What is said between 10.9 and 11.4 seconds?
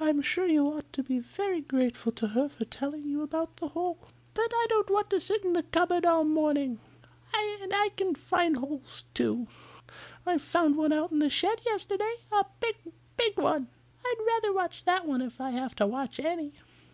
out in the